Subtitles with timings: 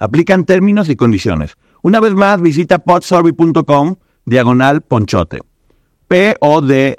[0.00, 1.56] Aplican términos y condiciones.
[1.82, 3.94] Una vez más, visita podsurvey.com
[4.24, 5.40] diagonal ponchote.
[6.08, 6.90] P-O-D-S-U-R-B-E-Y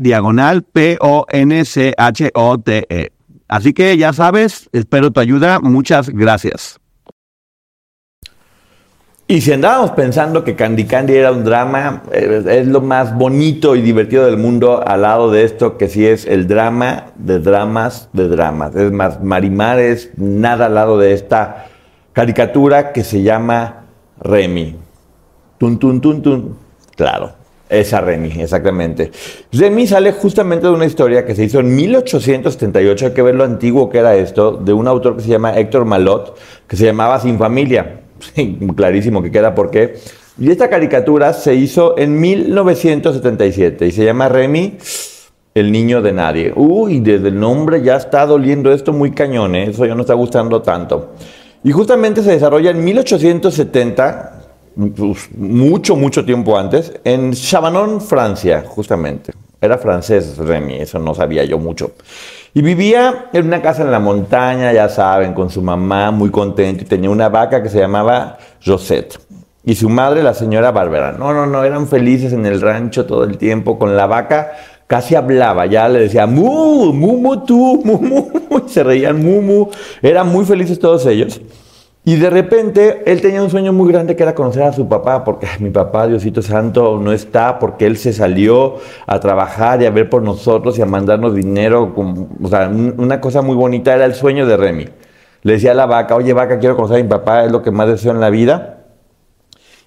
[0.00, 1.92] diagonal P-O-N-C-H-O-T-E.
[3.48, 5.60] Así que ya sabes, espero tu ayuda.
[5.60, 6.81] Muchas gracias.
[9.32, 13.74] Y si andábamos pensando que Candy Candy era un drama, eh, es lo más bonito
[13.74, 18.10] y divertido del mundo al lado de esto que sí es el drama de dramas
[18.12, 18.76] de dramas.
[18.76, 21.64] Es más, Marimar es nada al lado de esta
[22.12, 23.86] caricatura que se llama
[24.20, 24.76] Remy.
[25.56, 26.58] Tun, tun, tun, tun.
[26.94, 27.32] Claro,
[27.70, 29.12] esa Remy, exactamente.
[29.50, 33.44] Remy sale justamente de una historia que se hizo en 1878, hay que ver lo
[33.44, 36.36] antiguo que era esto, de un autor que se llama Héctor Malot,
[36.68, 38.01] que se llamaba Sin Familia.
[38.76, 39.94] Clarísimo que queda por qué.
[40.38, 44.78] Y esta caricatura se hizo en 1977 y se llama Remy,
[45.54, 46.52] el niño de nadie.
[46.56, 49.70] Uy, desde el nombre ya está doliendo esto muy cañón, ¿eh?
[49.70, 51.12] eso ya no está gustando tanto.
[51.62, 54.42] Y justamente se desarrolla en 1870
[54.96, 59.32] pues, mucho, mucho tiempo antes, en Chabanon, Francia, justamente.
[59.60, 61.92] Era francés Remy, eso no sabía yo mucho.
[62.54, 66.82] Y vivía en una casa en la montaña, ya saben, con su mamá, muy contento,
[66.82, 69.18] y tenía una vaca que se llamaba Josette.
[69.64, 71.12] Y su madre, la señora Bárbara.
[71.12, 74.52] No, no, no, eran felices en el rancho todo el tiempo, con la vaca
[74.86, 79.68] casi hablaba, ya le decía, mu, mu, mu, tú, mu, mu, se reían, mu, mu.
[80.02, 81.40] Eran muy felices todos ellos.
[82.04, 85.22] Y de repente él tenía un sueño muy grande que era conocer a su papá,
[85.22, 89.90] porque mi papá, Diosito Santo, no está, porque él se salió a trabajar y a
[89.90, 91.94] ver por nosotros y a mandarnos dinero.
[92.42, 94.88] o sea, una cosa muy bonita era el sueño de Remy.
[95.42, 97.70] Le decía a la vaca, oye vaca, quiero conocer a mi papá, es lo que
[97.70, 98.81] más deseo en la vida.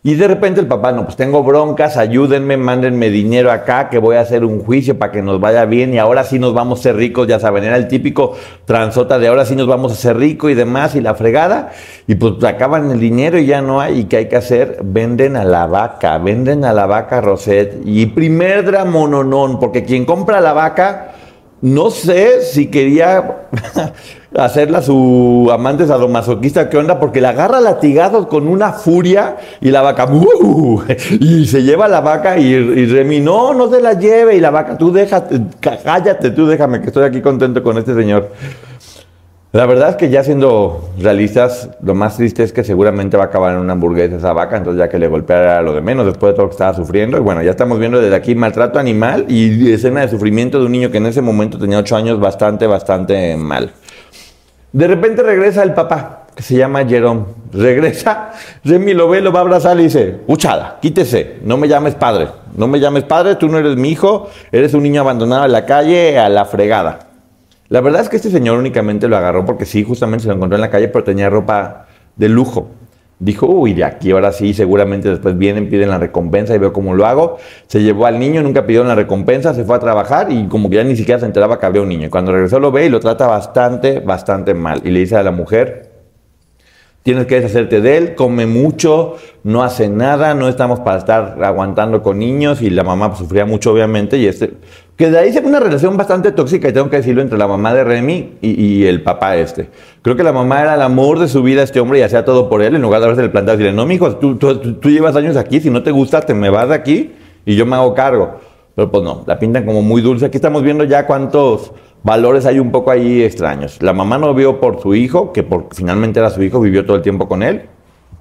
[0.06, 4.18] Y de repente el papá, no, pues tengo broncas, ayúdenme, mándenme dinero acá, que voy
[4.18, 6.84] a hacer un juicio para que nos vaya bien y ahora sí nos vamos a
[6.84, 8.36] ser ricos, ya saben, era el típico
[8.66, 11.72] transota de ahora sí nos vamos a ser ricos y demás y la fregada.
[12.06, 14.02] Y pues acaban el dinero y ya no hay.
[14.02, 14.78] ¿Y qué hay que hacer?
[14.84, 17.82] Venden a la vaca, venden a la vaca Roset.
[17.84, 21.16] Y primer dramononón, porque quien compra la vaca,
[21.62, 23.48] no sé si quería
[24.38, 27.00] hacerla su amante sadomasoquista, ¿qué onda?
[27.00, 30.84] Porque la agarra latigazos con una furia y la vaca, ¡uh!
[31.20, 34.52] y se lleva la vaca y, y, Remy, no, no se la lleve, y la
[34.52, 38.30] vaca, tú déjate, cállate, tú déjame, que estoy aquí contento con este señor.
[39.56, 43.28] La verdad es que ya siendo realistas, lo más triste es que seguramente va a
[43.28, 46.32] acabar en una hamburguesa esa vaca, entonces ya que le golpeara lo de menos después
[46.32, 47.16] de todo lo que estaba sufriendo.
[47.16, 50.74] Y bueno, ya estamos viendo desde aquí maltrato animal y escena de sufrimiento de un
[50.74, 53.72] niño que en ese momento tenía 8 años bastante, bastante mal.
[54.76, 57.24] De repente regresa el papá, que se llama Jerome.
[57.54, 58.34] Regresa,
[58.66, 62.28] Remy lo ve, lo va a abrazar y dice, Uchada, quítese, no me llames padre,
[62.58, 65.66] no me llames padre, tú no eres mi hijo, eres un niño abandonado en la
[65.66, 67.08] calle a la fregada.
[67.70, 70.58] La verdad es que este señor únicamente lo agarró porque sí, justamente se lo encontró
[70.58, 71.86] en la calle, pero tenía ropa
[72.18, 72.72] de lujo.
[73.18, 76.94] Dijo, uy, de aquí ahora sí, seguramente después vienen, piden la recompensa y veo cómo
[76.94, 77.38] lo hago.
[77.68, 80.76] Se llevó al niño, nunca pidió la recompensa, se fue a trabajar y como que
[80.76, 82.10] ya ni siquiera se enteraba que había un niño.
[82.10, 84.82] Cuando regresó lo ve y lo trata bastante, bastante mal.
[84.84, 85.96] Y le dice a la mujer,
[87.06, 92.02] Tienes que deshacerte de él, come mucho, no hace nada, no estamos para estar aguantando
[92.02, 94.54] con niños y la mamá pues, sufría mucho obviamente y este,
[94.96, 97.48] que de ahí se ve una relación bastante tóxica y tengo que decirlo entre la
[97.48, 99.70] mamá de Remy y, el papá este.
[100.02, 102.50] Creo que la mamá era el amor de su vida este hombre y hacía todo
[102.50, 105.16] por él en lugar de haberse plantado y decirle, no mijo, tú, tú, tú llevas
[105.16, 107.12] años aquí, si no te gusta te me vas de aquí
[107.46, 108.40] y yo me hago cargo.
[108.76, 110.26] Pero pues no, la pintan como muy dulce.
[110.26, 111.72] Aquí estamos viendo ya cuántos
[112.04, 113.82] valores hay un poco ahí extraños.
[113.82, 116.98] La mamá no vio por su hijo, que por, finalmente era su hijo, vivió todo
[116.98, 117.64] el tiempo con él.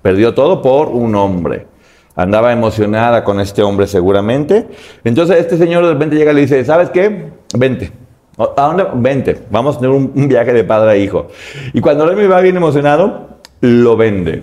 [0.01, 1.67] Perdió todo por un hombre.
[2.17, 4.67] Andaba emocionada con este hombre seguramente.
[5.03, 7.31] Entonces este señor de repente llega y le dice, ¿sabes qué?
[7.57, 7.93] Vente,
[8.37, 8.85] ¿A dónde?
[8.95, 11.29] Vente, vamos a tener un, viaje de padre a hijo.
[11.73, 14.43] Y cuando Remy va bien emocionado, lo vende.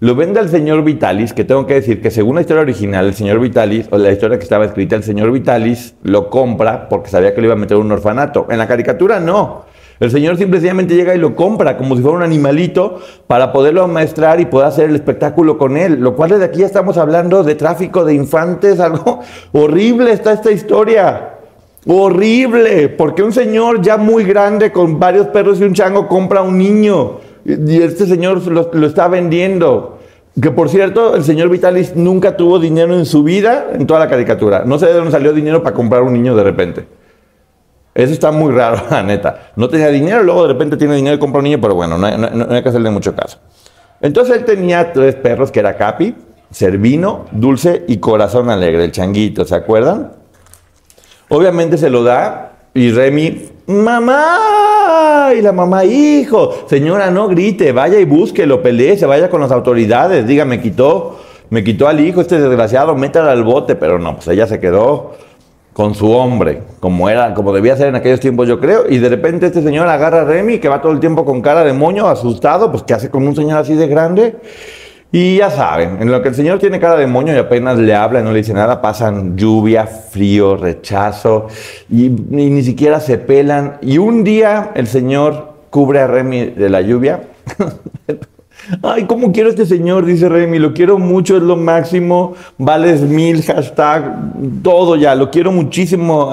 [0.00, 3.14] Lo vende al señor Vitalis, que tengo que decir que según la historia original, el
[3.14, 7.34] señor Vitalis, o la historia que estaba escrita, el señor Vitalis lo compra porque sabía
[7.34, 8.46] que lo iba a meter un orfanato.
[8.50, 9.66] En la caricatura no.
[10.02, 14.40] El señor simplemente llega y lo compra como si fuera un animalito para poderlo amaestrar
[14.40, 16.00] y poder hacer el espectáculo con él.
[16.00, 19.20] Lo cual desde aquí ya estamos hablando de tráfico de infantes, algo
[19.52, 21.34] horrible está esta historia.
[21.86, 26.58] Horrible, porque un señor ya muy grande con varios perros y un chango compra un
[26.58, 30.00] niño y este señor lo, lo, está vendiendo.
[30.40, 34.08] Que por cierto, el señor Vitalis nunca tuvo dinero en su vida en toda la
[34.08, 34.64] caricatura.
[34.66, 37.01] No sé de dónde salió dinero para comprar un niño de repente.
[37.94, 39.52] Eso está muy raro, la neta.
[39.56, 42.06] No tenía dinero, luego de repente tiene dinero y compra un niño, pero bueno, no
[42.06, 43.38] hay, que hacerle mucho caso.
[44.00, 46.14] Entonces él tenía tres perros, que era Capi,
[46.50, 50.12] Servino, Dulce y Corazón Alegre, el changuito, ¿se acuerdan?
[51.28, 58.00] Obviamente se lo da y Remy, mamá, y la mamá, hijo, señora, no grite, vaya
[58.00, 62.20] y búsquelo, pelee, se vaya con las autoridades, diga, me quitó, me quitó al hijo,
[62.20, 65.12] este desgraciado, métalo al bote, pero no, pues ella se quedó
[65.72, 69.08] con su hombre, como era, como debía ser en aquellos tiempos, yo creo, y de
[69.08, 72.08] repente este señor agarra a Remy, que va todo el tiempo con cara de moño,
[72.08, 74.36] asustado, pues ¿qué hace con un señor así de grande?
[75.14, 77.94] Y ya saben, en lo que el Señor tiene cara de moño y apenas le
[77.94, 81.48] habla y no le dice nada, pasan lluvia, frío, rechazo
[81.90, 83.76] y, ni siquiera se pelan.
[83.82, 87.24] Y un día el Señor cubre a Remy de la lluvia.
[88.82, 90.04] Ay, ¿cómo quiero a este señor?
[90.04, 95.52] Dice Remy, lo quiero mucho, es lo máximo, vales mil, hashtag, todo ya, lo quiero
[95.52, 96.30] muchísimo.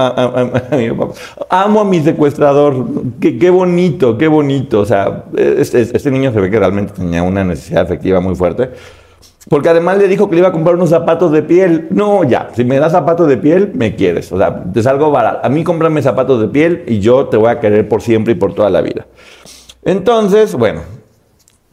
[1.50, 2.86] Amo a mi secuestrador,
[3.20, 4.82] qué, bonito, qué bonito.
[4.82, 8.70] O sea, este, este niño se ve que realmente tenía una necesidad afectiva muy fuerte.
[9.50, 11.88] Porque además le dijo que le iba a comprar unos zapatos de piel.
[11.90, 14.32] No, ya, si me das zapatos de piel, me quieres.
[14.32, 15.40] O sea, te salgo barato.
[15.44, 18.36] A mí cómprame zapatos de piel y yo te voy a querer por siempre y
[18.36, 19.08] por toda la vida.
[19.84, 20.82] Entonces, bueno,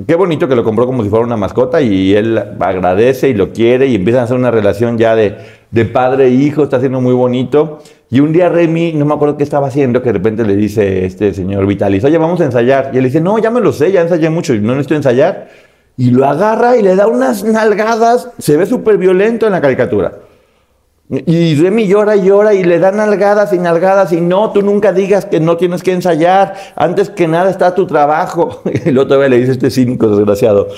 [0.04, 3.50] Qué bonito que lo compró como si fuera una mascota y él agradece y lo
[3.54, 5.36] quiere y empiezan a hacer una relación ya de,
[5.70, 7.78] de padre e hijo, está siendo muy bonito.
[8.10, 11.06] Y un día Remy, no me acuerdo qué estaba haciendo, que de repente le dice
[11.06, 12.90] este señor Vitalis, oye, vamos a ensayar.
[12.92, 15.48] Y él dice, no, ya me lo sé, ya ensayé mucho y no necesito ensayar.
[15.96, 20.12] Y lo agarra y le da unas nalgadas, se ve súper violento en la caricatura.
[21.08, 24.92] Y Remy llora y llora y le da nalgadas y nalgadas y no, tú nunca
[24.92, 28.62] digas que no tienes que ensayar, antes que nada está tu trabajo.
[28.84, 30.68] El otro le dice este cínico desgraciado,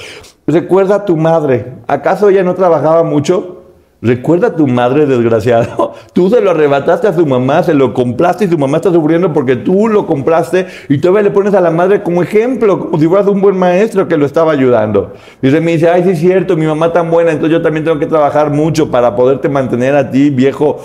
[0.46, 3.57] recuerda a tu madre, ¿acaso ella no trabajaba mucho?
[4.00, 5.92] Recuerda a tu madre, desgraciado.
[6.12, 9.32] Tú se lo arrebataste a su mamá, se lo compraste y su mamá está sufriendo
[9.32, 13.08] porque tú lo compraste y todavía le pones a la madre como ejemplo, como si
[13.08, 15.14] fueras un buen maestro que lo estaba ayudando.
[15.42, 17.84] Y se me dice, ay, sí es cierto, mi mamá tan buena, entonces yo también
[17.84, 20.78] tengo que trabajar mucho para poderte mantener a ti, viejo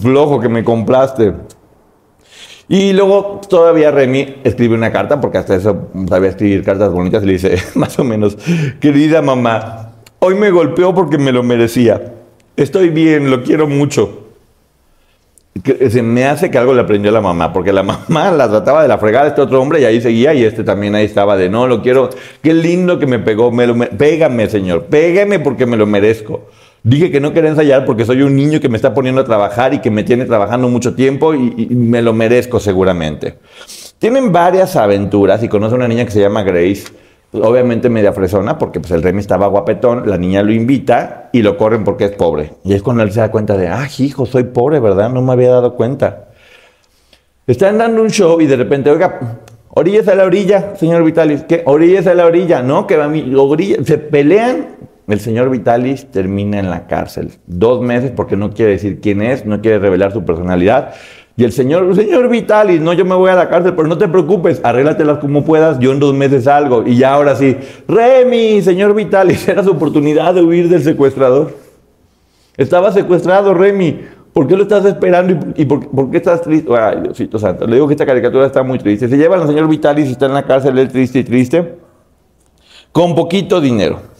[0.00, 1.34] flojo que me compraste.
[2.68, 7.26] Y luego todavía Remy escribe una carta, porque hasta eso sabía escribir cartas bonitas, y
[7.26, 8.36] le dice, más o menos,
[8.80, 12.15] querida mamá, hoy me golpeó porque me lo merecía.
[12.56, 14.22] Estoy bien, lo quiero mucho.
[15.90, 18.82] Se me hace que algo le aprendió a la mamá, porque la mamá la trataba
[18.82, 21.36] de la fregada a este otro hombre y ahí seguía y este también ahí estaba
[21.36, 22.08] de no, lo quiero,
[22.42, 26.48] qué lindo que me pegó, me lo, me, pégame señor, pégame porque me lo merezco.
[26.82, 29.74] Dije que no quería ensayar porque soy un niño que me está poniendo a trabajar
[29.74, 33.38] y que me tiene trabajando mucho tiempo y, y me lo merezco seguramente.
[33.98, 36.84] Tienen varias aventuras y conoce a una niña que se llama Grace
[37.36, 41.56] obviamente media fresona, porque pues el Remy estaba guapetón, la niña lo invita y lo
[41.56, 42.52] corren porque es pobre.
[42.64, 45.10] Y es cuando él se da cuenta de, ah, hijo, soy pobre, ¿verdad?
[45.10, 46.28] No me había dado cuenta.
[47.46, 51.44] Están dando un show y de repente, oiga, orillas a la orilla, señor Vitalis.
[51.44, 51.62] ¿Qué?
[51.64, 52.86] Orillas a la orilla, ¿no?
[52.86, 53.76] Que va mi orilla.
[53.84, 54.76] Se pelean.
[55.06, 57.30] El señor Vitalis termina en la cárcel.
[57.46, 60.94] Dos meses porque no quiere decir quién es, no quiere revelar su personalidad.
[61.38, 64.08] Y el señor, señor Vitalis, no, yo me voy a la cárcel, pero no te
[64.08, 66.82] preocupes, arréglatelas como puedas, yo en dos meses salgo.
[66.86, 71.54] Y ya ahora sí, Remy, señor Vitalis, era su oportunidad de huir del secuestrador.
[72.56, 74.16] Estaba secuestrado, Remy.
[74.32, 76.70] ¿Por qué lo estás esperando y, y por, qué estás triste?
[76.74, 79.08] Ay, Diosito Santo, le digo que esta caricatura está muy triste.
[79.08, 81.76] Se llevan al señor Vitalis, está en la cárcel, él triste y triste,
[82.92, 84.15] con poquito dinero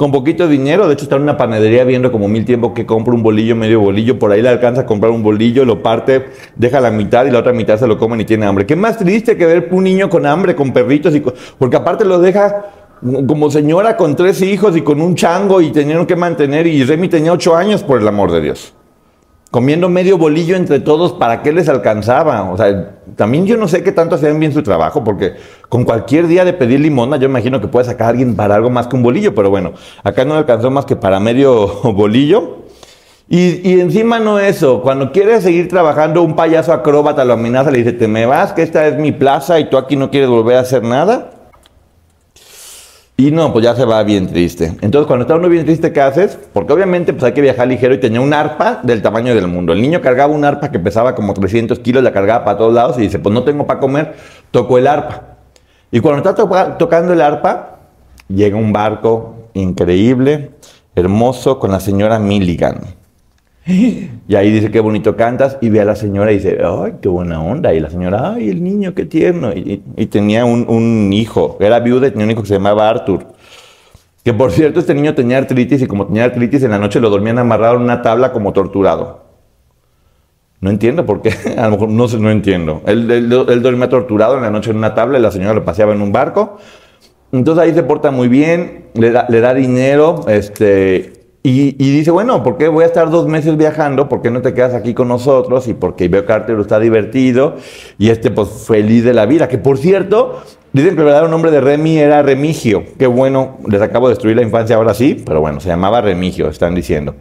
[0.00, 3.12] con poquito dinero, de hecho está en una panadería viendo como mil tiempo que compra
[3.12, 6.80] un bolillo, medio bolillo, por ahí le alcanza a comprar un bolillo, lo parte, deja
[6.80, 8.64] la mitad y la otra mitad se lo comen y tiene hambre.
[8.64, 11.14] ¿Qué más triste que ver un niño con hambre, con perritos?
[11.14, 11.34] Y con...
[11.58, 12.70] Porque aparte lo deja
[13.28, 17.08] como señora con tres hijos y con un chango y tenían que mantener y Remy
[17.08, 18.72] tenía ocho años por el amor de Dios
[19.50, 22.50] comiendo medio bolillo entre todos, ¿para qué les alcanzaba?
[22.50, 25.34] O sea, también yo no sé qué tanto hacían bien su trabajo, porque
[25.68, 28.70] con cualquier día de pedir limona, yo imagino que puede sacar a alguien para algo
[28.70, 29.72] más que un bolillo, pero bueno,
[30.04, 32.58] acá no alcanzó más que para medio bolillo.
[33.28, 37.78] Y, y encima no eso, cuando quiere seguir trabajando, un payaso acróbata lo amenaza, le
[37.78, 40.56] dice, te me vas, que esta es mi plaza y tú aquí no quieres volver
[40.56, 41.39] a hacer nada.
[43.20, 44.78] Y no, pues ya se va bien triste.
[44.80, 46.38] Entonces, cuando está uno bien triste, ¿qué haces?
[46.54, 49.74] Porque obviamente pues hay que viajar ligero y tenía un arpa del tamaño del mundo.
[49.74, 52.96] El niño cargaba un arpa que pesaba como 300 kilos, la cargaba para todos lados
[52.96, 54.14] y dice, pues no tengo para comer,
[54.50, 55.36] toco el arpa.
[55.90, 56.48] Y cuando está to
[56.78, 57.80] tocando el arpa,
[58.28, 60.52] llega un barco increíble,
[60.94, 62.99] hermoso, con la señora Milligan.
[63.66, 67.08] Y ahí dice, qué bonito cantas, y ve a la señora y dice, ay, qué
[67.08, 67.74] buena onda.
[67.74, 69.52] Y la señora, ay, el niño, qué tierno.
[69.52, 73.26] Y, tenía un, hijo, era viuda y tenía un hijo que se llamaba Arthur.
[74.24, 77.08] Que por cierto, este niño tenía artritis y como tenía artritis, en la noche lo
[77.08, 79.24] dormían amarrado en una tabla como torturado.
[80.60, 82.82] No entiendo por qué, a lo mejor no, no entiendo.
[82.86, 85.94] Él, él, dormía torturado en la noche en una tabla y la señora lo paseaba
[85.94, 86.58] en un barco.
[87.32, 92.42] Entonces ahí se porta muy bien, le da, le da dinero, este, y, dice, bueno,
[92.42, 94.10] ¿por qué voy a estar dos meses viajando?
[94.10, 95.68] ¿Por qué no te quedas aquí con nosotros?
[95.68, 97.56] Y porque veo que Arturo está divertido
[97.96, 99.48] y este pues feliz de la vida.
[99.48, 100.42] Que por cierto,
[100.74, 102.84] dicen que el verdadero nombre de Remy era Remigio.
[102.98, 106.46] Qué bueno, les acabo de destruir la infancia ahora sí, pero bueno, se llamaba Remigio,
[106.50, 107.14] están diciendo.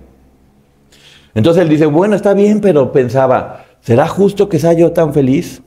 [1.34, 5.62] Entonces él dice, bueno, está bien, pero pensaba, ¿será justo que sea yo tan feliz?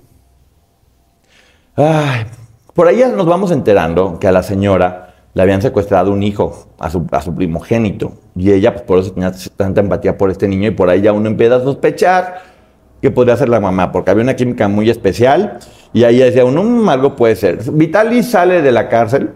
[1.75, 2.27] Ay,
[2.75, 6.91] por ahí nos vamos enterando que a la señora le habían secuestrado un hijo, a
[6.91, 8.13] su, a su primogénito.
[8.37, 11.13] Y ella, pues por eso tenía tanta empatía por este niño y por ahí ya
[11.13, 12.43] uno empieza a sospechar
[13.01, 15.59] que podría ser la mamá, porque había una química muy especial
[15.93, 17.59] y ahí decía uno, mm, algo puede ser.
[17.73, 19.31] Vitalis sale de la cárcel,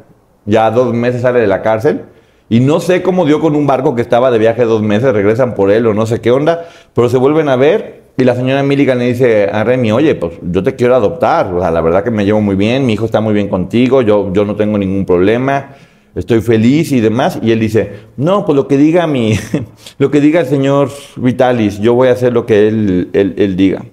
[0.44, 2.04] ya dos meses sale de la cárcel,
[2.48, 5.54] y no sé cómo dio con un barco que estaba de viaje dos meses, regresan
[5.56, 8.62] por él o no sé qué onda, pero se vuelven a ver y la señora
[8.62, 12.04] Milligan le dice a Remy, oye, pues yo te quiero adoptar, o sea, la verdad
[12.04, 14.78] que me llevo muy bien, mi hijo está muy bien contigo, yo, yo no tengo
[14.78, 15.74] ningún problema
[16.16, 17.38] estoy feliz y demás.
[17.40, 19.38] Y él dice, no, pues lo que diga mi,
[19.98, 23.84] lo que diga el señor Vitalis, yo voy a hacer lo que él, él, diga.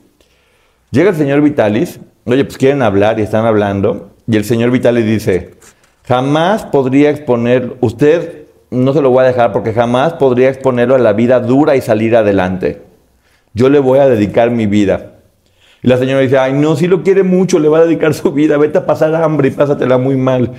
[0.90, 5.06] Llega el señor Vitalis, oye, pues quieren hablar y están hablando, y el señor Vitalis
[5.06, 5.52] dice,
[6.06, 11.00] jamás podría exponer, usted no se lo voy a dejar porque jamás podría exponerlo a
[11.00, 12.82] la vida dura y salir adelante.
[13.54, 15.12] Yo le voy a dedicar mi vida.
[15.84, 18.32] Y la señora dice, ay, no, si lo quiere mucho, le va a dedicar su
[18.32, 20.54] vida, vete a pasar hambre y pásatela muy mal.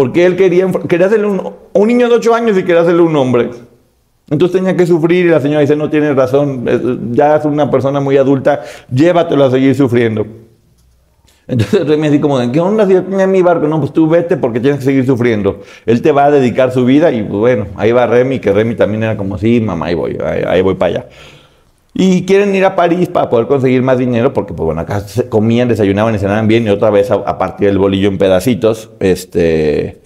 [0.00, 3.14] Porque él quería, quería hacerle un, un niño de 8 años y quería hacerle un
[3.16, 3.50] hombre.
[4.30, 8.00] Entonces tenía que sufrir y la señora dice, no tienes razón, ya es una persona
[8.00, 10.26] muy adulta, llévatelo a seguir sufriendo.
[11.46, 13.68] Entonces Remy así como, ¿qué onda si tenía mi barco?
[13.68, 15.60] No, pues tú vete porque tienes que seguir sufriendo.
[15.84, 19.02] Él te va a dedicar su vida y bueno, ahí va Remy, que Remy también
[19.02, 20.16] era como, sí, mamá, ahí voy,
[20.46, 21.08] ahí voy para allá.
[22.02, 25.68] Y quieren ir a París para poder conseguir más dinero, porque pues bueno, acá comían,
[25.68, 28.88] desayunaban y cenaban bien, y otra vez a, partir del bolillo en pedacitos.
[29.00, 30.00] Este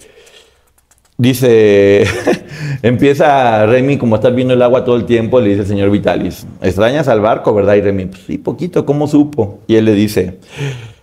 [1.17, 2.03] dice,
[2.81, 6.45] empieza Remy, como estar viendo el agua todo el tiempo, le dice el señor Vitalis,
[6.61, 7.75] extrañas al barco, ¿verdad?
[7.75, 9.59] Y Remy, pues sí, poquito, ¿cómo supo?
[9.65, 10.39] Y él le dice,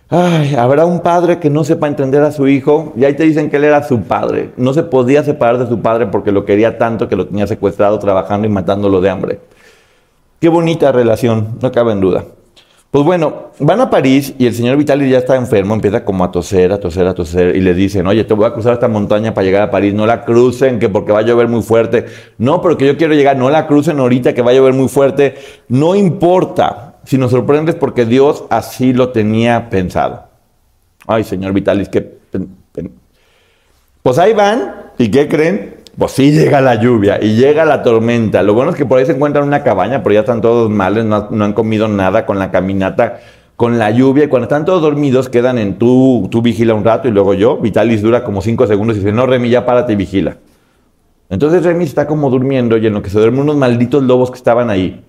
[0.09, 3.49] ay, habrá un padre que no sepa entender a su hijo, y ahí te dicen
[3.49, 6.77] que él era su padre, no se podía separar de su padre porque lo quería
[6.77, 9.39] tanto que lo tenía secuestrado trabajando y matándolo de hambre.
[10.43, 12.25] Qué bonita relación, no cabe en duda.
[12.91, 16.31] Pues bueno, van a París y el señor Vitali ya está enfermo, empieza como a
[16.31, 19.33] toser, a toser, a toser, y le dicen, oye, te voy a cruzar esta montaña
[19.33, 22.07] para llegar a París, no la crucen, que porque va a llover muy fuerte.
[22.39, 24.89] No, pero que yo quiero llegar, no la crucen ahorita, que va a llover muy
[24.89, 25.35] fuerte.
[25.69, 30.25] No importa, si nos sorprendes porque Dios así lo tenía pensado.
[31.07, 32.17] Ay, señor Vitalis, que...
[34.01, 35.72] Pues ahí van, ¿y qué creen?
[35.97, 38.41] Pues sí llega la lluvia y llega la tormenta.
[38.41, 41.05] Lo bueno es que por ahí se encuentran una cabaña, pero ya están todos males,
[41.05, 43.19] no, han comido nada con la caminata,
[43.55, 44.23] con la lluvia.
[44.23, 47.57] Y cuando están todos dormidos, quedan en tú, tú vigila un rato y luego yo.
[47.57, 50.37] Vitalis dura como cinco segundos y dice, no, Remy, ya párate y vigila.
[51.29, 54.37] Entonces Remy está como durmiendo y en lo que se duermen unos malditos lobos que
[54.37, 55.03] estaban ahí,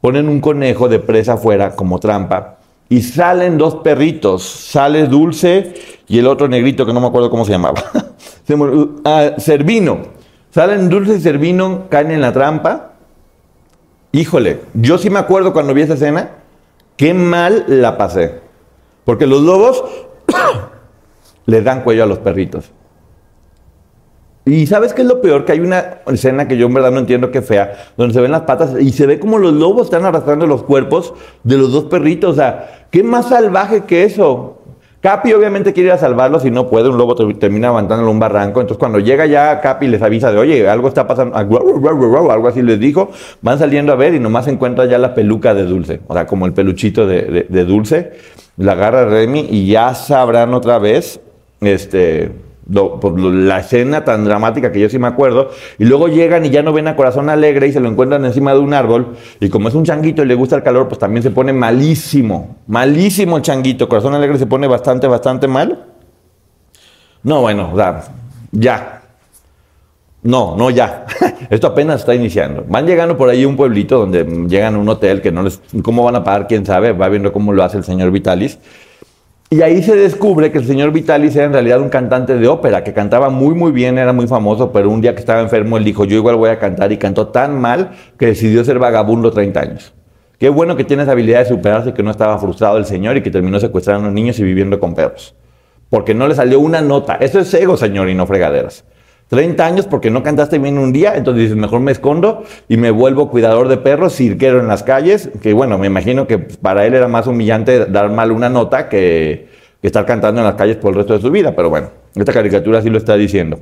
[0.00, 4.44] ponen un conejo de presa afuera como trampa y salen dos perritos.
[4.44, 5.74] Sale Dulce
[6.06, 7.82] y el otro negrito que no me acuerdo cómo se llamaba.
[9.04, 10.17] ah, Servino.
[10.50, 12.92] Salen Dulce y Servino, caen en la trampa.
[14.12, 16.30] Híjole, yo sí me acuerdo cuando vi esa escena,
[16.96, 18.40] qué mal la pasé.
[19.04, 19.84] Porque los lobos
[21.46, 22.72] le dan cuello a los perritos.
[24.48, 25.44] Y ¿sabes qué es lo peor?
[25.44, 28.30] Que hay una escena que yo en verdad no entiendo qué fea, donde se ven
[28.30, 31.12] las patas y se ve como los lobos están arrastrando los cuerpos
[31.44, 32.32] de los dos perritos.
[32.32, 34.57] O sea, ¿qué más salvaje que eso?
[35.08, 38.60] Capi obviamente quiere ir a salvarlo, si no puede, un lobo termina avanzándolo un barranco.
[38.60, 42.78] Entonces cuando llega ya Capi les avisa de, oye, algo está pasando, algo así les
[42.78, 43.10] dijo,
[43.40, 46.44] van saliendo a ver y nomás encuentra ya la peluca de Dulce, o sea, como
[46.44, 48.18] el peluchito de, Dulce,
[48.58, 51.22] la agarra Remy y ya sabrán otra vez,
[51.62, 52.30] este,
[52.72, 56.62] pues, la escena tan dramática que yo sí me acuerdo, y luego llegan y ya
[56.62, 59.68] no ven a Corazón Alegre y se lo encuentran encima de un árbol, y como
[59.68, 63.42] es un changuito y le gusta el calor, pues también se pone malísimo, malísimo el
[63.42, 65.86] changuito, Corazón Alegre se pone bastante, bastante mal.
[67.22, 67.76] No, bueno, o
[68.52, 69.02] ya.
[70.22, 71.06] No, no ya.
[71.50, 72.64] Esto apenas está iniciando.
[72.68, 75.60] Van llegando por ahí un pueblito donde llegan a un hotel que no les...
[75.82, 76.46] ¿Cómo van a pagar?
[76.46, 76.92] ¿Quién sabe?
[76.92, 78.58] Va viendo cómo lo hace el señor Vitalis.
[79.50, 82.84] Y ahí se descubre que el señor Vitalis era en realidad un cantante de ópera,
[82.84, 85.84] que cantaba muy, muy bien, era muy famoso, pero un día que estaba enfermo, él
[85.84, 89.60] dijo, yo igual voy a cantar, y cantó tan mal que decidió ser vagabundo 30
[89.60, 89.94] años.
[90.38, 93.22] Qué bueno que tiene esa habilidad de superarse, que no estaba frustrado el señor y
[93.22, 95.34] que terminó secuestrando niños y viviendo con perros.
[95.88, 97.14] Porque no le salió una nota.
[97.14, 98.84] Eso es ego, señor, y no fregaderas.
[99.28, 102.90] 30 años porque no cantaste bien un día, entonces dices, mejor me escondo y me
[102.90, 106.94] vuelvo cuidador de perros, cirquero en las calles, que bueno, me imagino que para él
[106.94, 109.48] era más humillante dar mal una nota que,
[109.80, 112.32] que estar cantando en las calles por el resto de su vida, pero bueno, esta
[112.32, 113.60] caricatura sí lo está diciendo.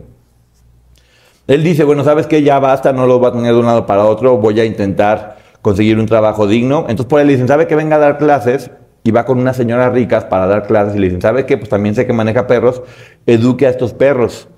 [1.49, 2.43] Él dice, bueno, ¿sabes qué?
[2.43, 5.37] Ya basta, no lo va a tener de un lado para otro, voy a intentar
[5.63, 6.87] conseguir un trabajo digno.
[6.89, 8.71] Entonces por ahí le dicen, ¿sabe que venga a dar clases?
[9.03, 11.57] Y va con unas señoras ricas para dar clases y le dicen, ¿sabe qué?
[11.57, 12.83] Pues también sé que maneja perros,
[13.27, 14.49] eduque a estos perros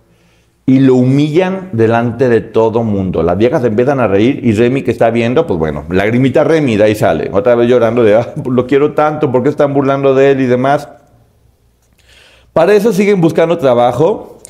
[0.69, 3.23] y lo humillan delante de todo mundo.
[3.23, 6.85] Las viejas empiezan a reír y Remy que está viendo, pues bueno, lagrimita Remy, de
[6.85, 10.33] ahí sale, otra vez llorando de, ah, lo quiero tanto, ¿por qué están burlando de
[10.33, 10.87] él y demás?
[12.53, 14.41] Para eso siguen buscando trabajo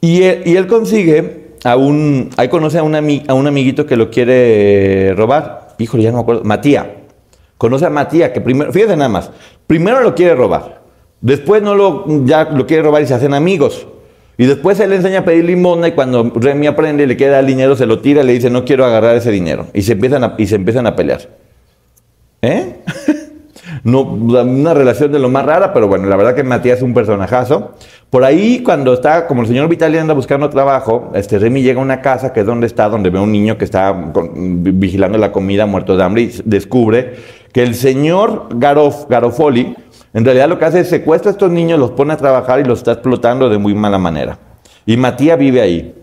[0.00, 3.96] y él, y él consigue a un, ahí conoce a un, a un amiguito que
[3.96, 6.86] lo quiere robar, híjole, ya no me acuerdo, Matías.
[7.58, 9.30] Conoce a Matías, que primero, fíjate nada más,
[9.66, 10.80] primero lo quiere robar,
[11.20, 13.86] después no lo, ya lo quiere robar y se hacen amigos.
[14.38, 17.38] Y después él le enseña a pedir limosna y cuando Remy aprende y le queda
[17.40, 19.66] el dinero, se lo tira y le dice, no quiero agarrar ese dinero.
[19.72, 21.22] Y se empiezan a, y se empiezan a pelear.
[22.42, 22.76] ¿Eh?
[23.84, 26.92] no, una relación de lo más rara, pero bueno, la verdad que Matías es un
[26.92, 27.72] personajazo.
[28.10, 31.82] Por ahí, cuando está, como el señor Vitali anda buscando trabajo, este Remy llega a
[31.82, 35.32] una casa que es donde está, donde ve a un niño que está vigilando la
[35.32, 37.14] comida, muerto de hambre, y descubre
[37.52, 39.74] que el señor Garof, Garofoli,
[40.16, 42.64] en realidad lo que hace es secuestra a estos niños, los pone a trabajar y
[42.64, 44.38] los está explotando de muy mala manera.
[44.86, 45.94] Y Matías vive ahí.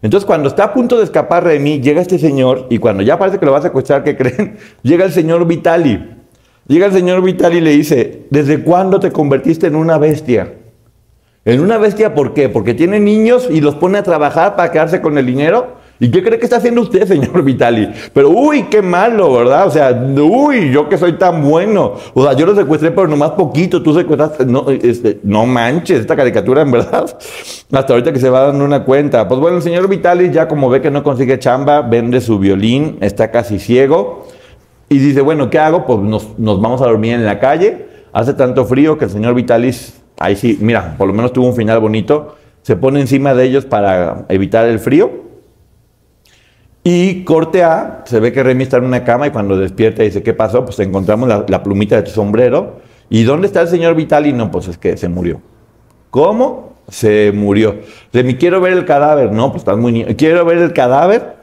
[0.00, 3.38] Entonces, cuando está a punto de escapar Remy, llega este señor y cuando ya parece
[3.38, 4.56] que lo va a secuestrar, ¿qué creen?
[4.82, 6.16] Llega el señor Vitali.
[6.66, 10.54] Llega el señor Vitali y le dice, ¿desde cuándo te convertiste en una bestia?
[11.44, 12.48] ¿En una bestia por qué?
[12.48, 15.76] Porque tiene niños y los pone a trabajar para quedarse con el dinero.
[16.00, 17.88] ¿Y qué cree que está haciendo usted, señor Vitali?
[18.12, 19.66] Pero, uy, qué malo, ¿verdad?
[19.66, 21.94] O sea, uy, yo que soy tan bueno.
[22.14, 23.82] O sea, yo lo secuestré, pero nomás poquito.
[23.82, 24.46] Tú secuestraste.
[24.46, 27.04] No, este, no manches, esta caricatura, en verdad.
[27.72, 29.26] Hasta ahorita que se va dando una cuenta.
[29.26, 32.98] Pues bueno, el señor Vitali ya como ve que no consigue chamba, vende su violín,
[33.00, 34.26] está casi ciego.
[34.88, 35.84] Y dice, bueno, ¿qué hago?
[35.84, 37.88] Pues nos, nos vamos a dormir en la calle.
[38.12, 41.54] Hace tanto frío que el señor Vitalis, ahí sí, mira, por lo menos tuvo un
[41.54, 42.36] final bonito.
[42.62, 45.27] Se pone encima de ellos para evitar el frío.
[46.90, 50.22] Y corte A, se ve que Remy está en una cama y cuando despierta dice,
[50.22, 50.64] ¿qué pasó?
[50.64, 52.76] Pues encontramos la, plumita de tu sombrero.
[53.10, 54.32] ¿Y dónde está el señor Vitali?
[54.32, 55.42] No, pues es que se murió.
[56.08, 56.78] ¿Cómo?
[56.88, 57.76] Se murió.
[58.14, 59.32] Remy, quiero ver el cadáver.
[59.32, 60.06] No, pues estás muy niño.
[60.16, 61.34] Quiero ver el cadáver.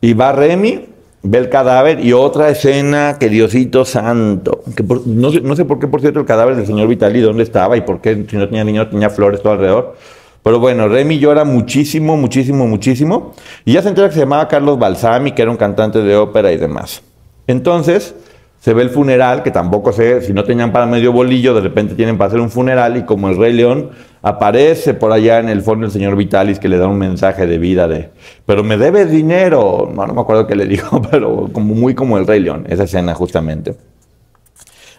[0.00, 0.88] Y va Remy,
[1.22, 4.64] ve el cadáver y otra escena que Diosito santo.
[4.74, 7.44] Que no, sé, no sé por qué, por cierto, el cadáver del señor Vitali, dónde
[7.44, 9.94] estaba y por qué, si no tenía niño, tenía flores todo alrededor.
[10.42, 13.34] Pero bueno, Remy llora muchísimo, muchísimo, muchísimo.
[13.64, 16.50] Y ya se entera que se llamaba Carlos Balsami, que era un cantante de ópera
[16.52, 17.02] y demás.
[17.46, 18.14] Entonces,
[18.62, 21.96] se ve el funeral, que tampoco sé, si no tenían para medio bolillo, de repente
[21.96, 23.90] tienen para hacer un funeral y como el Rey León,
[24.22, 27.58] aparece por allá en el fondo el señor Vitalis que le da un mensaje de
[27.58, 28.10] vida de,
[28.46, 29.90] pero me debes dinero.
[29.92, 32.84] No, no me acuerdo qué le dijo, pero como muy como el Rey León, esa
[32.84, 33.74] escena justamente.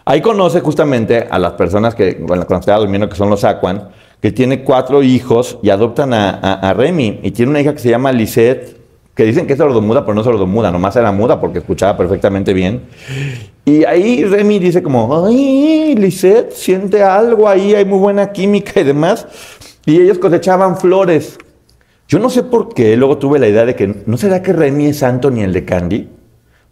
[0.04, 3.88] Ahí conoce justamente a las personas que con las durmiendo, que son los Aquan,
[4.24, 7.20] que tiene cuatro hijos y adoptan a, a- a Remy.
[7.24, 8.74] Y tiene una hija que se llama Lisette,
[9.14, 12.84] que dicen que es sordomuda, pero no sordomuda, nomás era muda porque escuchaba perfectamente bien.
[13.66, 18.84] Y ahí Remy dice como, ay, Lisette, siente algo ahí, hay muy buena química y
[18.84, 19.26] demás.
[19.84, 21.36] Y ellos cosechaban flores.
[22.08, 24.86] Yo no sé por qué, luego tuve la idea de que, ¿no será que Remy
[24.86, 26.08] es Anthony el de Candy?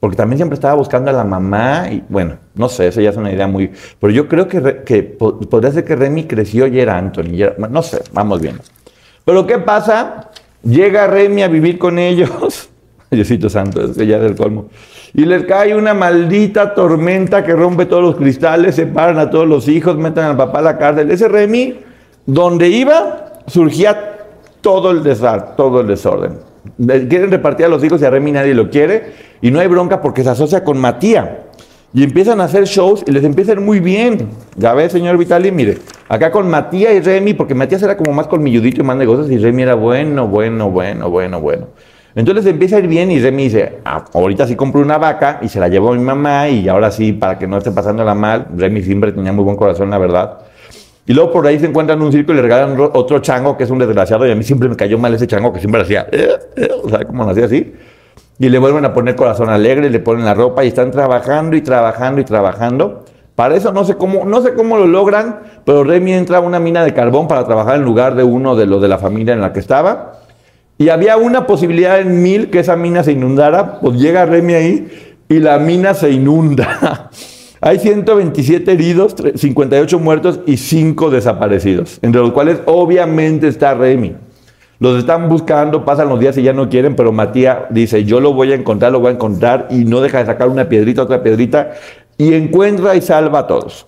[0.02, 3.16] Porque también siempre estaba buscando a la mamá y bueno, no sé, eso ya es
[3.16, 3.70] una idea muy...
[4.00, 7.26] Pero yo creo que, que podría ser que Remy creció y era Anthony.
[7.26, 8.64] y no sé, vamos viendo.
[9.24, 10.30] Pero ¿qué pasa?
[10.64, 12.68] Llega Remy a vivir con ellos.
[13.12, 14.70] Diosito santo, ese ya es el colmo.
[15.14, 19.68] Y les cae una maldita tormenta que rompe todos los cristales, separan a todos los
[19.68, 21.12] hijos, meten al papá a la cárcel.
[21.12, 21.78] Ese Remy,
[22.26, 24.16] donde iba, surgía
[24.62, 26.51] todo el desastre, todo el desorden.
[26.78, 29.12] Quieren repartir a los hijos y a Remy nadie lo quiere.
[29.40, 31.28] Y no hay bronca porque se asocia con Matías.
[31.94, 34.28] Y empiezan a hacer shows y les empieza a ir muy bien.
[34.56, 35.78] Ya ve, señor Vitali, mire,
[36.12, 39.38] Acá con Matías y Remy, porque Matías era como más colmilludito y más negocios, y
[39.38, 41.68] Remy era bueno, bueno, bueno, bueno, bueno.
[42.14, 45.48] Entonces empieza a ir bien y Remy dice, ah, ahorita sí compro una vaca y
[45.48, 48.48] se la llevo a mi mamá y ahora sí, para que no esté pasándola mal,
[48.54, 50.40] Remy siempre tenía muy buen corazón, la verdad.
[51.06, 53.64] Y luego por ahí se encuentran en un circo y le regalan otro chango que
[53.64, 56.06] es un desgraciado y a mí siempre me cayó mal ese chango que siempre hacía,
[56.12, 57.74] eh, eh", o sea, como hacía así.
[58.38, 61.60] Y le vuelven a poner corazón alegre, le ponen la ropa y están trabajando y
[61.60, 63.04] trabajando y trabajando.
[63.34, 66.60] Para eso no sé cómo, no sé cómo lo logran, pero Remy entra a una
[66.60, 69.40] mina de carbón para trabajar en lugar de uno de los de la familia en
[69.40, 70.20] la que estaba.
[70.78, 75.14] Y había una posibilidad en mil que esa mina se inundara, pues llega Remy ahí
[75.28, 77.10] y la mina se inunda.
[77.64, 84.16] Hay 127 heridos, 58 muertos y 5 desaparecidos, entre los cuales obviamente está Remy.
[84.80, 88.32] Los están buscando, pasan los días y ya no quieren, pero Matías dice, yo lo
[88.32, 91.22] voy a encontrar, lo voy a encontrar, y no deja de sacar una piedrita, otra
[91.22, 91.70] piedrita,
[92.18, 93.86] y encuentra y salva a todos.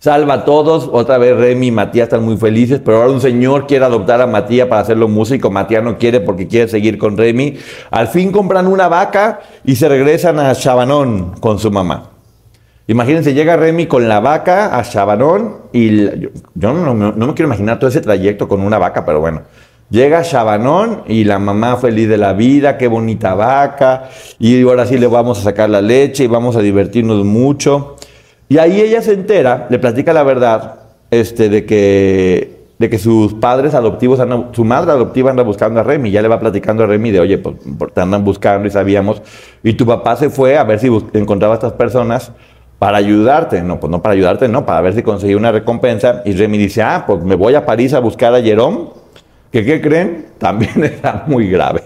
[0.00, 3.68] Salva a todos, otra vez Remy y Matías están muy felices, pero ahora un señor
[3.68, 7.58] quiere adoptar a Matías para hacerlo músico, Matías no quiere porque quiere seguir con Remy.
[7.92, 12.13] Al fin compran una vaca y se regresan a Chabanón con su mamá.
[12.86, 16.06] Imagínense, llega Remy con la vaca a Chabanón y
[16.54, 19.42] yo, no, me quiero imaginar todo ese trayecto con una vaca, pero bueno.
[19.88, 24.98] Llega Chabanón y la mamá feliz de la vida, qué bonita vaca, y ahora sí
[24.98, 27.96] le vamos a sacar la leche y vamos a divertirnos mucho.
[28.48, 33.34] Y ahí ella se entera, le platica la verdad, este, de que, de que sus
[33.34, 34.20] padres adoptivos,
[34.52, 37.38] su madre adoptiva anda buscando a Remy, ya le va platicando a Remy de, oye,
[37.38, 37.56] pues
[37.94, 39.22] te andan buscando y sabíamos,
[39.62, 42.32] y tu papá se fue a ver si encontraba a estas personas
[42.78, 43.62] para ayudarte.
[43.62, 46.22] No, pues no para ayudarte, no, para ver si conseguía una recompensa.
[46.24, 48.88] Y Remy dice, ah, pues me voy a París a buscar a Jerome
[49.50, 51.82] que qué creen, también está muy grave.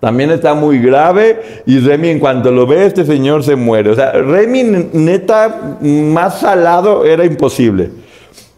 [0.00, 3.90] También está muy grave y Remy en cuanto lo ve, este señor se muere.
[3.90, 7.90] O sea, Remy neta, más salado era imposible.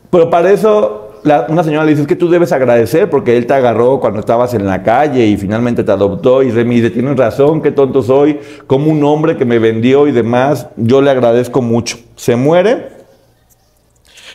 [0.08, 3.54] Pero para eso una señora le dice, es que tú debes agradecer porque él te
[3.54, 6.42] agarró cuando estabas en la calle y finalmente te adoptó.
[6.42, 10.12] Y Remy dice, tienes razón, qué tonto soy, como un hombre que me vendió y
[10.12, 11.98] demás, yo le agradezco mucho.
[12.16, 12.88] Se muere.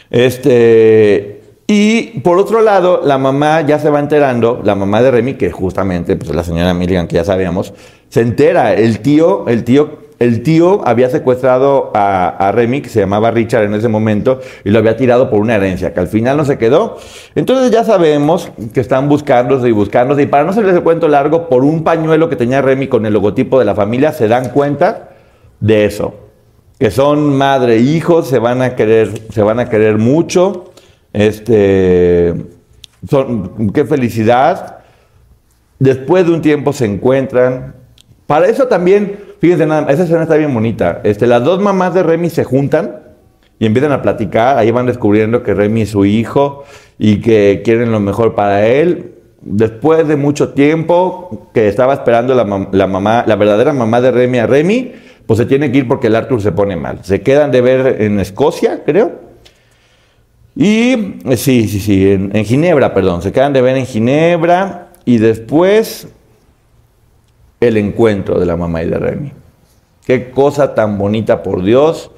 [0.09, 5.33] Este, y por otro lado, la mamá ya se va enterando, la mamá de Remy,
[5.33, 7.73] que justamente, pues la señora Milligan, que ya sabíamos,
[8.07, 13.29] se entera, el tío, el tío el tío había secuestrado a, Remy, que se llamaba
[13.29, 16.45] Richard en ese momento, y lo había tirado por una herencia, que al final no
[16.45, 16.97] se quedó.
[17.35, 21.49] Entonces ya sabemos que están buscándose y buscándose, y para no hacerles el cuento largo,
[21.49, 25.09] por un pañuelo que tenía Remy con el logotipo de la familia, se dan cuenta
[25.59, 26.15] de eso.
[26.79, 30.71] Que son madre e hijos, se van a querer, se van a querer mucho.
[31.13, 32.35] Este,
[33.73, 34.79] qué felicidad.
[35.79, 37.75] Después de un tiempo se encuentran.
[38.27, 41.01] Para eso también, fíjense esa escena está bien bonita.
[41.03, 42.99] Este, las dos mamás de Remy se juntan
[43.59, 44.57] y empiezan a platicar.
[44.57, 46.63] Ahí van descubriendo que Remy es su hijo
[46.97, 49.13] y que quieren lo mejor para él.
[49.41, 54.39] Después de mucho tiempo que estaba esperando la, la mamá, la verdadera mamá de Remy
[54.39, 54.93] a Remy,
[55.25, 56.99] pues se tiene que ir porque el Arthur se pone mal.
[57.03, 59.27] Se quedan de ver en Escocia, creo
[60.59, 66.07] y sí, sí, sí, en, Ginebra, perdón, se quedan de ver en Ginebra y después
[67.59, 69.31] el encuentro de la mamá y de Remy.
[70.05, 72.11] Qué cosa tan bonita, por Dios,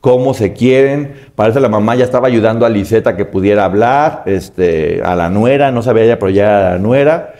[0.00, 1.12] cómo se quieren.
[1.34, 5.70] Parece la mamá ya estaba ayudando a Liseta que pudiera hablar, este, a la nuera,
[5.70, 7.34] no sabía ella, pero ya a la nuera.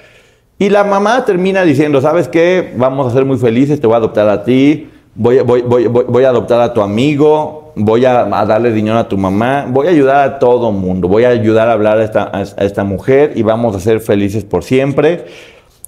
[0.58, 2.72] Y la mamá termina diciendo, ¿sabes qué?
[2.76, 6.72] Vamos a ser muy felices, te voy a adoptar a ti, voy, a adoptar a
[6.72, 11.08] tu amigo, voy a, darle dinero a tu mamá, voy a ayudar a todo mundo,
[11.08, 15.26] voy a ayudar a hablar a esta mujer y vamos a ser felices por siempre.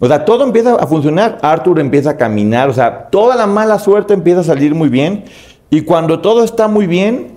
[0.00, 3.78] O sea, todo empieza a funcionar, Arthur empieza a caminar, o sea, toda la mala
[3.78, 5.24] suerte empieza a salir muy bien
[5.70, 7.32] y cuando todo está muy bien,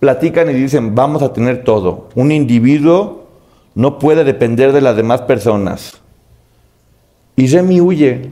[0.00, 2.08] platican y dicen, vamos a tener todo.
[2.14, 3.26] Un individuo
[3.74, 6.00] no puede depender de las demás personas.
[7.36, 8.30] Y Remy huye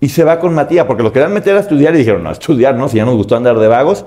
[0.00, 2.32] y se va con Matías, porque lo querían meter a estudiar y dijeron, no, a
[2.32, 4.06] estudiar, no, si ya nos gustó andar de vagos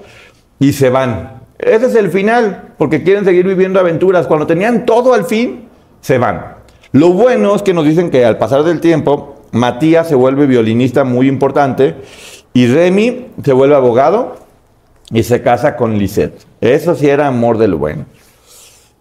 [0.59, 1.41] y se van.
[1.59, 4.27] Ese es el final, porque quieren seguir viviendo aventuras.
[4.27, 5.67] Cuando tenían todo al fin,
[6.01, 6.56] se van.
[6.91, 11.03] Lo bueno es que nos dicen que al pasar del tiempo, Matías se vuelve violinista
[11.03, 11.95] muy importante
[12.53, 14.37] y Remy se vuelve abogado
[15.11, 16.45] y se casa con Lisette.
[16.61, 18.05] Eso sí era amor del bueno.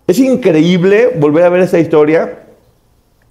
[0.07, 2.46] Es increíble volver a ver esa historia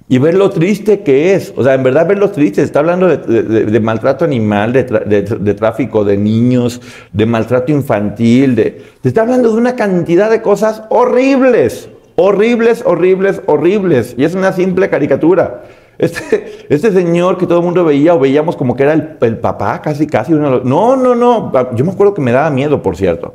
[0.08, 1.54] y ver lo triste que es.
[1.56, 2.62] O sea, en verdad ver lo triste.
[2.62, 6.82] Está hablando de, maltrato animal, de, tráfico de niños,
[7.14, 8.56] de maltrato infantil.
[8.56, 11.90] De, está hablando de una cantidad de cosas horribles.
[12.16, 14.16] Horribles, horribles, horribles.
[14.18, 15.64] Y es una simple caricatura.
[15.98, 19.82] Este, este señor que todo el mundo veía o veíamos como que era el, papá,
[19.82, 20.34] casi, casi.
[20.34, 21.54] no, no, no.
[21.74, 23.34] Yo me acuerdo que me daba miedo, por cierto.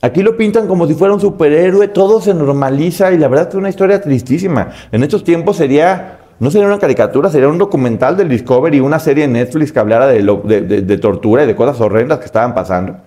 [0.00, 3.54] Aquí lo pintan como si fuera un superhéroe, todo se normaliza y la verdad es
[3.56, 4.70] una historia tristísima.
[4.92, 9.26] En estos tiempos sería, no sería una caricatura, sería un documental del Discovery, una serie
[9.26, 12.98] de Netflix que hablara de, de tortura y de cosas horrendas que estaban pasando.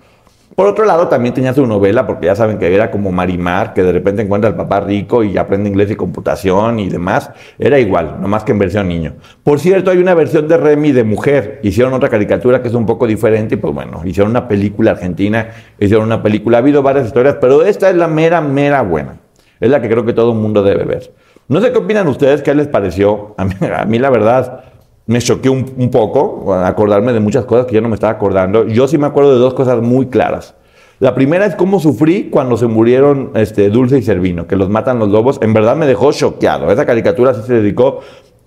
[0.58, 3.84] Por otro lado, también tenía su novela, porque ya saben que era como Marimar, que
[3.84, 7.30] de repente encuentra al papá rico y aprende inglés y computación y demás.
[7.60, 9.14] Era igual, nomás que en versión niño.
[9.44, 11.60] Por cierto, hay una versión de Remy de mujer.
[11.62, 15.46] Hicieron otra caricatura que es un poco diferente y pues bueno, hicieron una película argentina,
[15.78, 16.58] hicieron una película.
[16.58, 19.20] Ha habido varias historias, pero esta es la mera, mera buena.
[19.60, 21.12] Es la que creo que todo el mundo debe ver.
[21.46, 23.36] No sé qué opinan ustedes, qué les pareció.
[23.38, 23.44] A
[23.84, 24.64] mí la verdad
[25.08, 28.66] me choqué un, poco, acordarme de muchas cosas que yo no me estaba acordando.
[28.66, 30.54] Yo sí me acuerdo de dos cosas muy claras.
[31.00, 34.98] La primera es cómo sufrí cuando se murieron este, Dulce y Servino, que los matan
[34.98, 35.38] los lobos.
[35.40, 36.70] En verdad me dejó choqueado.
[36.70, 38.00] Esa caricatura sí se dedicó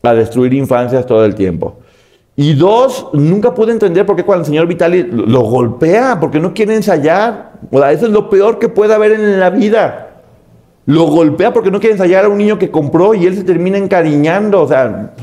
[0.03, 1.79] a destruir infancias todo el tiempo.
[2.35, 6.53] Y dos, nunca pude entender por qué cuando el señor Vitali lo golpea, porque no
[6.53, 7.53] quiere ensayar.
[7.71, 10.21] O sea, eso es lo peor que puede haber en la vida.
[10.85, 13.79] Lo golpea porque no quiere ensayar a un niño que compró y él se termina
[13.79, 14.61] encariñando.
[14.61, 15.13] O sea,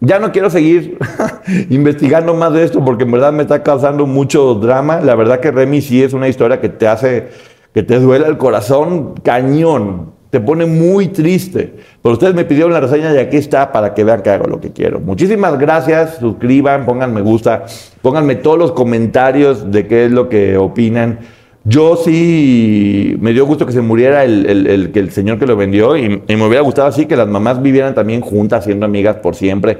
[0.00, 0.98] ya no quiero seguir
[1.70, 5.00] investigando más de esto porque en verdad me está causando mucho drama.
[5.00, 7.28] La verdad que Remy sí es una historia que te hace,
[7.74, 10.16] que te duele el corazón cañón.
[10.30, 11.74] Te pone muy triste.
[12.02, 14.60] Pero ustedes me pidieron la reseña y aquí está para que vean que hago lo
[14.60, 15.00] que quiero.
[15.00, 16.18] Muchísimas gracias.
[16.18, 17.64] Suscriban, pongan me gusta,
[18.02, 21.20] pónganme todos los comentarios de qué es lo que opinan.
[21.68, 26.08] Yo sí me dio gusto que se muriera el, el, señor que lo vendió y,
[26.08, 29.78] me hubiera gustado así que las mamás vivieran también juntas, siendo amigas por siempre.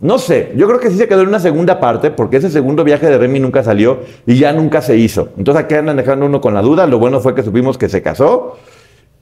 [0.00, 2.82] No sé, yo creo que sí se quedó en una segunda parte porque ese segundo
[2.82, 5.28] viaje de Remy nunca salió y ya nunca se hizo.
[5.38, 6.88] Entonces aquí andan dejando uno con la duda.
[6.88, 8.56] Lo bueno fue que supimos que se casó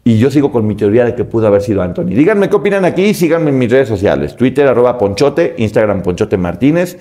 [0.03, 2.15] y yo sigo con mi teoría de que pudo haber sido Anthony.
[2.15, 6.97] Díganme qué opinan aquí, síganme en mis redes sociales, Twitter arroba Ponchote, Instagram Ponchote Martínez.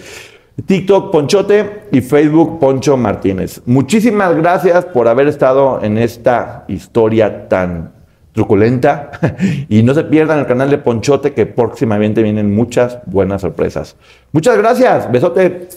[0.64, 3.62] TikTok Ponchote y Facebook Poncho Martínez.
[3.66, 7.94] Muchísimas gracias por haber estado en esta historia tan
[8.32, 9.12] truculenta
[9.70, 13.96] y no se pierdan el canal de Ponchote que próximamente vienen muchas buenas sorpresas.
[14.32, 15.70] Muchas gracias, besote,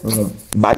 [0.56, 0.76] bye.